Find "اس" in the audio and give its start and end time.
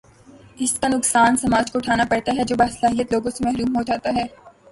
0.63-0.71